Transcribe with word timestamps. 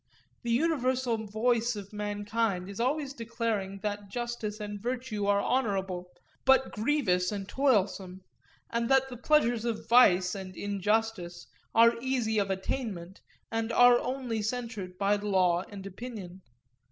The 0.41 0.49
universal 0.49 1.27
voice 1.27 1.75
of 1.75 1.93
mankind 1.93 2.67
is 2.67 2.79
always 2.79 3.13
declaring 3.13 3.81
that 3.83 4.09
justice 4.09 4.59
and 4.59 4.81
virtue 4.81 5.27
are 5.27 5.43
honourable, 5.43 6.09
but 6.43 6.71
grievous 6.71 7.31
and 7.31 7.47
toilsome; 7.47 8.21
and 8.71 8.89
that 8.89 9.09
the 9.09 9.17
pleasures 9.17 9.63
of 9.63 9.87
vice 9.87 10.33
and 10.33 10.57
injustice 10.57 11.45
are 11.75 11.99
easy 12.01 12.39
of 12.39 12.49
attainment, 12.49 13.21
and 13.51 13.71
are 13.71 13.99
only 13.99 14.41
censured 14.41 14.97
by 14.97 15.17
law 15.17 15.61
and 15.69 15.85
opinion. 15.85 16.41